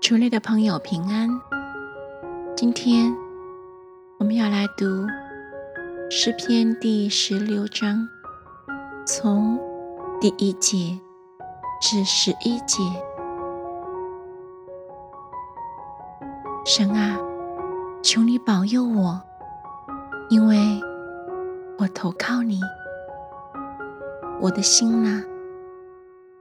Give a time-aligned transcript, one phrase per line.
[0.00, 1.28] 主内的朋友平安。
[2.56, 3.14] 今天
[4.18, 5.06] 我们要来读
[6.10, 8.08] 诗篇第十六章，
[9.06, 9.60] 从
[10.18, 10.98] 第一节
[11.82, 12.82] 至十一节。
[16.64, 17.18] 神啊，
[18.02, 19.20] 求你保佑我，
[20.30, 20.80] 因为
[21.78, 22.58] 我投靠你。
[24.40, 25.22] 我的心呐，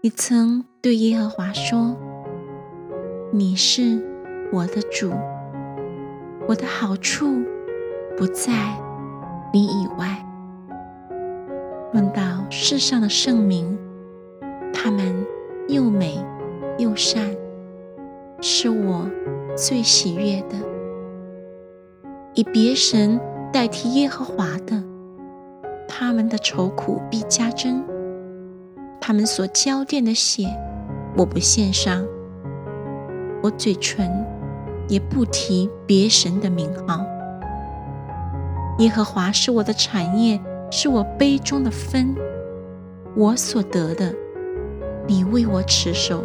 [0.00, 1.94] 你曾对耶和华说。
[3.34, 3.98] 你是
[4.52, 5.10] 我的主，
[6.46, 7.42] 我的好处
[8.14, 8.52] 不在
[9.54, 10.22] 你以外。
[11.94, 13.78] 论到世上的圣明，
[14.70, 15.24] 他们
[15.66, 16.22] 又美
[16.76, 17.34] 又善，
[18.42, 19.10] 是我
[19.56, 20.56] 最喜悦的。
[22.34, 23.18] 以别神
[23.50, 24.84] 代替耶和华的，
[25.88, 27.82] 他们的愁苦必加增。
[29.00, 30.46] 他们所浇奠的血，
[31.16, 32.06] 我不献上。
[33.42, 34.24] 我嘴唇
[34.88, 37.04] 也不提别神的名号。
[38.78, 40.40] 耶和华是我的产业，
[40.70, 42.14] 是我杯中的分，
[43.14, 44.14] 我所得的，
[45.06, 46.24] 你为我持守。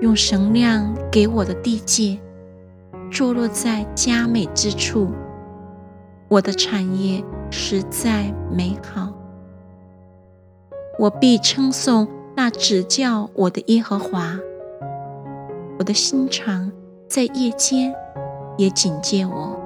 [0.00, 2.18] 用神量给我的地界，
[3.10, 5.10] 坐落在佳美之处。
[6.28, 9.12] 我的产业实在美好，
[10.98, 14.38] 我必称颂那指教我的耶和华。
[15.76, 16.70] 我的心肠
[17.08, 17.92] 在夜间
[18.56, 19.58] 也警戒我，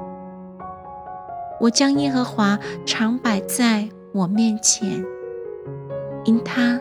[1.61, 5.05] 我将耶和华常摆在我面前，
[6.25, 6.81] 因他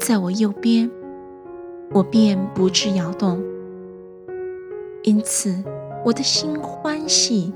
[0.00, 0.90] 在我右边，
[1.92, 3.40] 我便不致摇动。
[5.04, 5.62] 因此，
[6.04, 7.54] 我的心欢喜，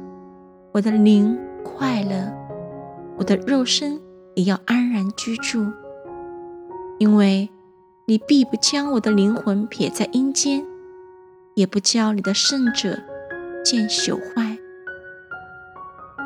[0.70, 2.32] 我的灵快乐，
[3.16, 4.00] 我的肉身
[4.34, 5.66] 也要安然居住，
[6.98, 7.48] 因为
[8.06, 10.64] 你必不将我的灵魂撇在阴间。
[11.58, 12.96] 也不叫你的圣者
[13.64, 14.56] 见朽坏，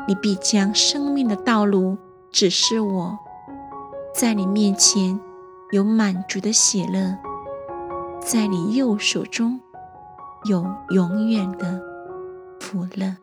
[0.07, 1.97] 你必将生命的道路
[2.31, 3.17] 指示我，
[4.13, 5.19] 在你面前
[5.71, 7.17] 有满足的喜乐，
[8.19, 9.59] 在你右手中
[10.45, 11.81] 有永远的
[12.59, 13.22] 福乐。